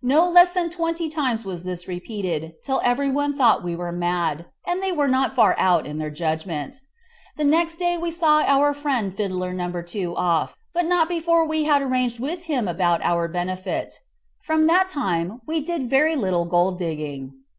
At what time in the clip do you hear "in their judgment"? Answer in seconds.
5.86-6.80